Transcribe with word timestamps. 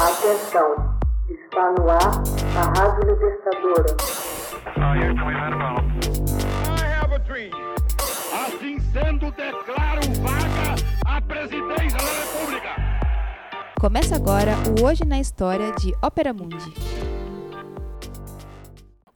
Atenção, 0.00 0.96
está 1.28 1.72
no 1.72 1.90
ar 1.90 2.22
a 2.56 2.62
Rádio 2.78 3.10
Libertadora. 3.10 3.96
Assim 8.32 8.78
sendo, 8.92 9.32
declaro 9.32 10.02
vaga 10.22 10.76
a 11.04 11.20
presidência 11.20 11.98
da 11.98 12.12
República. 12.12 12.76
Começa 13.80 14.14
agora 14.14 14.54
o 14.68 14.84
Hoje 14.86 15.04
na 15.04 15.18
História 15.18 15.72
de 15.72 15.92
Ópera 16.00 16.32
Mundi. 16.32 16.72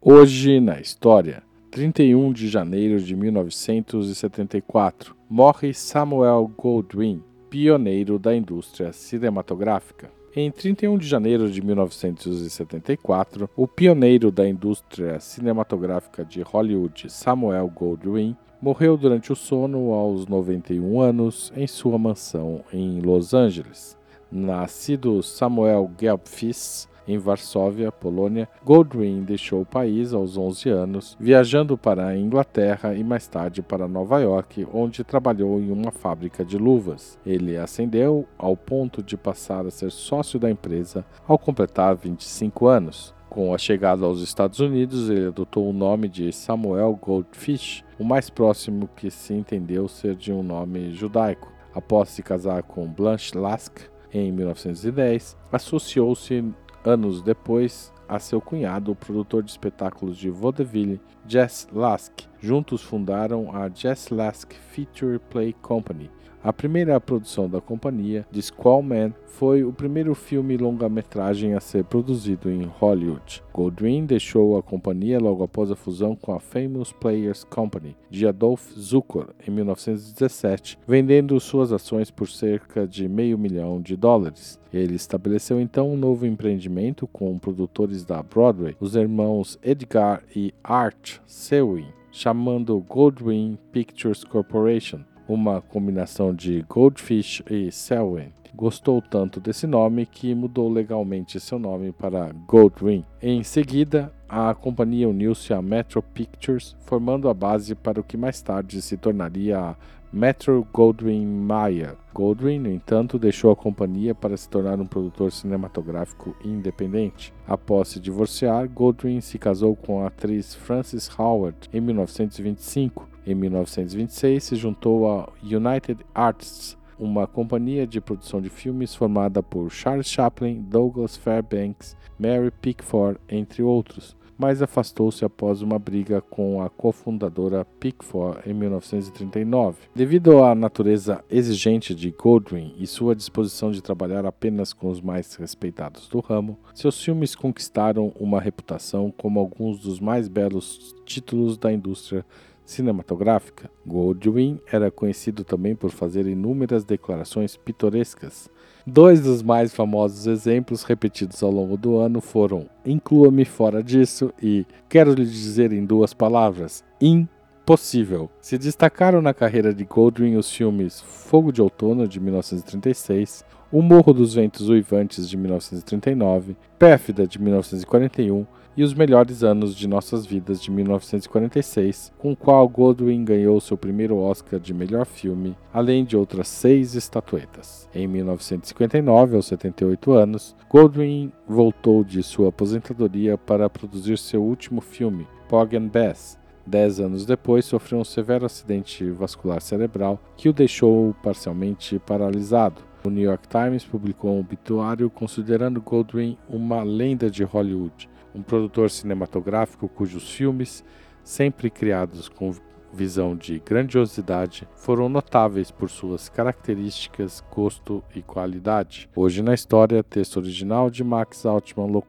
Hoje 0.00 0.60
na 0.60 0.80
História, 0.80 1.42
31 1.72 2.32
de 2.32 2.48
janeiro 2.48 3.00
de 3.00 3.16
1974, 3.16 5.16
morre 5.28 5.74
Samuel 5.74 6.48
Goldwyn, 6.56 7.20
pioneiro 7.50 8.16
da 8.16 8.32
indústria 8.32 8.92
cinematográfica. 8.92 10.16
Em 10.40 10.52
31 10.52 10.98
de 10.98 11.08
janeiro 11.08 11.50
de 11.50 11.60
1974, 11.60 13.50
o 13.56 13.66
pioneiro 13.66 14.30
da 14.30 14.48
indústria 14.48 15.18
cinematográfica 15.18 16.24
de 16.24 16.42
Hollywood, 16.42 17.10
Samuel 17.10 17.68
Goldwyn, 17.74 18.36
morreu 18.62 18.96
durante 18.96 19.32
o 19.32 19.34
sono 19.34 19.92
aos 19.92 20.28
91 20.28 21.00
anos 21.00 21.52
em 21.56 21.66
sua 21.66 21.98
mansão 21.98 22.60
em 22.72 23.00
Los 23.00 23.34
Angeles. 23.34 23.98
Nascido 24.30 25.24
Samuel 25.24 25.90
Gelbfis 26.00 26.88
em 27.08 27.18
Varsóvia, 27.18 27.90
Polônia, 27.90 28.48
Goldwyn 28.64 29.22
deixou 29.22 29.62
o 29.62 29.66
país 29.66 30.12
aos 30.12 30.36
11 30.36 30.68
anos, 30.68 31.16
viajando 31.18 31.76
para 31.76 32.06
a 32.06 32.16
Inglaterra 32.16 32.94
e 32.94 33.02
mais 33.02 33.26
tarde 33.26 33.62
para 33.62 33.88
Nova 33.88 34.20
York, 34.20 34.66
onde 34.72 35.02
trabalhou 35.02 35.58
em 35.58 35.72
uma 35.72 35.90
fábrica 35.90 36.44
de 36.44 36.58
luvas. 36.58 37.18
Ele 37.24 37.56
ascendeu 37.56 38.26
ao 38.36 38.56
ponto 38.56 39.02
de 39.02 39.16
passar 39.16 39.66
a 39.66 39.70
ser 39.70 39.90
sócio 39.90 40.38
da 40.38 40.50
empresa 40.50 41.04
ao 41.26 41.38
completar 41.38 41.96
25 41.96 42.66
anos. 42.66 43.14
Com 43.28 43.54
a 43.54 43.58
chegada 43.58 44.04
aos 44.04 44.20
Estados 44.20 44.58
Unidos, 44.58 45.10
ele 45.10 45.28
adotou 45.28 45.68
o 45.68 45.72
nome 45.72 46.08
de 46.08 46.32
Samuel 46.32 46.98
Goldfish, 47.00 47.84
o 47.98 48.04
mais 48.04 48.30
próximo 48.30 48.88
que 48.96 49.10
se 49.10 49.34
entendeu 49.34 49.86
ser 49.86 50.14
de 50.14 50.32
um 50.32 50.42
nome 50.42 50.92
judaico. 50.92 51.52
Após 51.74 52.08
se 52.08 52.22
casar 52.22 52.62
com 52.62 52.88
Blanche 52.88 53.36
Lask 53.36 53.78
em 54.12 54.32
1910, 54.32 55.36
associou-se 55.52 56.44
anos 56.88 57.22
depois 57.22 57.92
a 58.08 58.18
seu 58.18 58.40
cunhado, 58.40 58.90
o 58.90 58.96
produtor 58.96 59.42
de 59.42 59.50
espetáculos 59.50 60.16
de 60.16 60.30
vaudeville, 60.30 61.00
Jess 61.26 61.68
Lask. 61.72 62.22
Juntos 62.40 62.82
fundaram 62.82 63.54
a 63.54 63.68
Jess 63.68 64.10
Lask 64.10 64.52
Feature 64.52 65.18
Play 65.30 65.54
Company. 65.60 66.10
A 66.42 66.52
primeira 66.52 67.00
produção 67.00 67.48
da 67.50 67.60
companhia, 67.60 68.24
The 68.32 68.40
Squall 68.40 68.80
Man, 68.80 69.12
foi 69.26 69.64
o 69.64 69.72
primeiro 69.72 70.14
filme 70.14 70.56
longa-metragem 70.56 71.54
a 71.54 71.60
ser 71.60 71.82
produzido 71.82 72.48
em 72.48 72.62
Hollywood. 72.62 73.42
Goldwyn 73.52 74.06
deixou 74.06 74.56
a 74.56 74.62
companhia 74.62 75.18
logo 75.18 75.42
após 75.42 75.68
a 75.72 75.76
fusão 75.76 76.14
com 76.14 76.32
a 76.32 76.38
Famous 76.38 76.92
Players 76.92 77.42
Company, 77.42 77.96
de 78.08 78.24
Adolf 78.24 78.72
Zukor, 78.78 79.30
em 79.46 79.50
1917, 79.50 80.78
vendendo 80.86 81.38
suas 81.40 81.72
ações 81.72 82.08
por 82.08 82.28
cerca 82.28 82.86
de 82.86 83.08
meio 83.08 83.36
milhão 83.36 83.80
de 83.80 83.96
dólares. 83.96 84.60
Ele 84.72 84.94
estabeleceu 84.94 85.60
então 85.60 85.92
um 85.92 85.96
novo 85.96 86.24
empreendimento 86.24 87.06
com 87.08 87.36
produtores 87.36 88.04
da 88.04 88.22
Broadway, 88.22 88.76
os 88.78 88.94
irmãos 88.94 89.58
Edgar 89.60 90.22
e 90.36 90.54
Art 90.62 91.18
Sewin, 91.26 91.97
chamando 92.18 92.80
Goldwyn 92.80 93.56
Pictures 93.70 94.24
Corporation 94.24 95.04
uma 95.28 95.60
combinação 95.60 96.34
de 96.34 96.64
Goldfish 96.68 97.42
e 97.48 97.70
Selwyn. 97.70 98.32
Gostou 98.54 99.00
tanto 99.00 99.38
desse 99.38 99.68
nome 99.68 100.04
que 100.04 100.34
mudou 100.34 100.72
legalmente 100.72 101.38
seu 101.38 101.60
nome 101.60 101.92
para 101.92 102.32
Goldwyn. 102.48 103.04
Em 103.22 103.44
seguida, 103.44 104.12
a 104.28 104.52
companhia 104.52 105.08
uniu-se 105.08 105.52
à 105.52 105.62
Metro 105.62 106.02
Pictures, 106.02 106.74
formando 106.80 107.28
a 107.28 107.34
base 107.34 107.76
para 107.76 108.00
o 108.00 108.04
que 108.04 108.16
mais 108.16 108.42
tarde 108.42 108.82
se 108.82 108.96
tornaria 108.96 109.60
a 109.60 109.76
Metro 110.10 110.66
Goldwyn 110.72 111.26
Mayer. 111.26 111.94
Goldwyn, 112.14 112.58
no 112.58 112.70
entanto, 112.70 113.18
deixou 113.18 113.50
a 113.50 113.56
companhia 113.56 114.14
para 114.14 114.38
se 114.38 114.48
tornar 114.48 114.80
um 114.80 114.86
produtor 114.86 115.30
cinematográfico 115.30 116.34
independente. 116.42 117.34
Após 117.46 117.88
se 117.88 118.00
divorciar, 118.00 118.66
Goldwyn 118.70 119.20
se 119.20 119.38
casou 119.38 119.76
com 119.76 120.02
a 120.02 120.06
atriz 120.06 120.54
Frances 120.54 121.10
Howard 121.18 121.68
em 121.74 121.80
1925. 121.82 123.06
Em 123.26 123.34
1926, 123.34 124.42
se 124.42 124.56
juntou 124.56 125.06
à 125.10 125.28
United 125.42 126.02
Artists, 126.14 126.78
uma 126.98 127.26
companhia 127.26 127.86
de 127.86 128.00
produção 128.00 128.40
de 128.40 128.48
filmes 128.48 128.94
formada 128.94 129.42
por 129.42 129.70
Charles 129.70 130.08
Chaplin, 130.08 130.62
Douglas 130.62 131.18
Fairbanks, 131.18 131.94
Mary 132.18 132.50
Pickford, 132.50 133.20
entre 133.28 133.62
outros 133.62 134.16
mas 134.38 134.62
afastou-se 134.62 135.24
após 135.24 135.60
uma 135.60 135.78
briga 135.78 136.20
com 136.20 136.62
a 136.62 136.70
cofundadora 136.70 137.64
Pickford 137.80 138.48
em 138.48 138.54
1939. 138.54 139.76
Devido 139.94 140.44
à 140.44 140.54
natureza 140.54 141.24
exigente 141.28 141.94
de 141.94 142.12
Goldwyn 142.12 142.74
e 142.78 142.86
sua 142.86 143.16
disposição 143.16 143.72
de 143.72 143.82
trabalhar 143.82 144.24
apenas 144.24 144.72
com 144.72 144.88
os 144.88 145.00
mais 145.00 145.34
respeitados 145.34 146.08
do 146.08 146.20
ramo, 146.20 146.56
seus 146.72 147.02
filmes 147.02 147.34
conquistaram 147.34 148.12
uma 148.18 148.40
reputação 148.40 149.12
como 149.16 149.40
alguns 149.40 149.80
dos 149.80 149.98
mais 149.98 150.28
belos 150.28 150.94
títulos 151.04 151.58
da 151.58 151.72
indústria 151.72 152.24
cinematográfica. 152.68 153.70
Goldwyn 153.86 154.58
era 154.70 154.90
conhecido 154.90 155.42
também 155.42 155.74
por 155.74 155.90
fazer 155.90 156.26
inúmeras 156.26 156.84
declarações 156.84 157.56
pitorescas. 157.56 158.50
Dois 158.86 159.22
dos 159.22 159.42
mais 159.42 159.74
famosos 159.74 160.26
exemplos 160.26 160.82
repetidos 160.82 161.42
ao 161.42 161.50
longo 161.50 161.76
do 161.76 161.96
ano 161.96 162.20
foram 162.20 162.68
Inclua-me 162.84 163.44
fora 163.44 163.82
disso 163.82 164.32
e 164.42 164.66
Quero 164.88 165.14
lhe 165.14 165.24
dizer 165.24 165.72
em 165.72 165.84
duas 165.84 166.12
palavras: 166.12 166.84
Impossível. 167.00 168.30
Se 168.40 168.58
destacaram 168.58 169.22
na 169.22 169.32
carreira 169.32 169.72
de 169.72 169.84
Goldwyn 169.84 170.36
os 170.36 170.52
filmes 170.52 171.00
Fogo 171.00 171.50
de 171.50 171.62
Outono 171.62 172.06
de 172.06 172.20
1936, 172.20 173.46
O 173.72 173.80
Morro 173.80 174.12
dos 174.12 174.34
Ventos 174.34 174.68
Uivantes 174.68 175.28
de 175.28 175.38
1939, 175.38 176.54
Pérfida 176.78 177.26
de 177.26 177.40
1941 177.40 178.46
e 178.78 178.82
Os 178.84 178.94
Melhores 178.94 179.42
Anos 179.42 179.74
de 179.74 179.88
Nossas 179.88 180.24
Vidas 180.24 180.62
de 180.62 180.70
1946, 180.70 182.12
com 182.16 182.30
o 182.30 182.36
qual 182.36 182.68
Goldwyn 182.68 183.24
ganhou 183.24 183.60
seu 183.60 183.76
primeiro 183.76 184.16
Oscar 184.18 184.60
de 184.60 184.72
melhor 184.72 185.04
filme, 185.04 185.56
além 185.74 186.04
de 186.04 186.16
outras 186.16 186.46
seis 186.46 186.94
estatuetas. 186.94 187.88
Em 187.92 188.06
1959, 188.06 189.34
aos 189.34 189.46
78 189.46 190.12
anos, 190.12 190.54
Goldwyn 190.70 191.32
voltou 191.44 192.04
de 192.04 192.22
sua 192.22 192.50
aposentadoria 192.50 193.36
para 193.36 193.68
produzir 193.68 194.16
seu 194.16 194.44
último 194.44 194.80
filme, 194.80 195.26
Pog 195.48 195.76
and 195.76 195.88
Bess. 195.88 196.38
Dez 196.64 197.00
anos 197.00 197.26
depois, 197.26 197.64
sofreu 197.64 197.98
um 197.98 198.04
severo 198.04 198.46
acidente 198.46 199.10
vascular 199.10 199.60
cerebral 199.60 200.20
que 200.36 200.48
o 200.48 200.52
deixou 200.52 201.16
parcialmente 201.20 201.98
paralisado. 201.98 202.87
O 203.08 203.10
New 203.10 203.24
York 203.24 203.48
Times 203.48 203.86
publicou 203.86 204.36
um 204.36 204.40
obituário 204.40 205.08
considerando 205.08 205.80
Goldwyn 205.80 206.36
uma 206.46 206.82
lenda 206.82 207.30
de 207.30 207.42
Hollywood 207.42 208.06
um 208.34 208.42
produtor 208.42 208.90
cinematográfico 208.90 209.88
cujos 209.88 210.30
filmes, 210.30 210.84
sempre 211.24 211.70
criados 211.70 212.28
com 212.28 212.54
visão 212.92 213.34
de 213.34 213.60
grandiosidade, 213.60 214.68
foram 214.76 215.08
notáveis 215.08 215.70
por 215.70 215.88
suas 215.88 216.28
características, 216.28 217.42
gosto 217.50 218.04
e 218.14 218.20
qualidade. 218.20 219.08
Hoje 219.16 219.42
na 219.42 219.54
história, 219.54 220.04
texto 220.04 220.36
original 220.36 220.90
de 220.90 221.02
Max 221.02 221.46
Altman. 221.46 222.02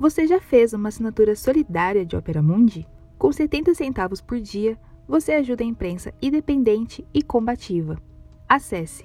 Você 0.00 0.26
já 0.26 0.40
fez 0.40 0.72
uma 0.72 0.88
assinatura 0.88 1.36
solidária 1.36 2.04
de 2.04 2.16
Opera 2.16 2.42
Mundi? 2.42 2.84
Com 3.16 3.30
70 3.30 3.72
centavos 3.74 4.20
por 4.20 4.40
dia, 4.40 4.76
você 5.06 5.32
ajuda 5.32 5.62
a 5.62 5.66
imprensa 5.66 6.12
independente 6.20 7.06
e 7.14 7.22
combativa. 7.22 7.96
Acesse 8.48 9.04